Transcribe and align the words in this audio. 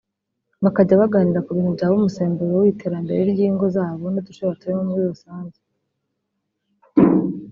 bakajya 0.63 1.01
baganira 1.01 1.43
ku 1.45 1.49
bintu 1.55 1.69
byaba 1.75 1.95
umusemburo 1.99 2.53
w’iterambere 2.61 3.21
ry’ingo 3.31 3.65
zabo 3.75 4.03
n’uduce 4.09 4.41
batuyemo 4.49 4.83
muri 4.89 5.03
rusange 5.11 5.59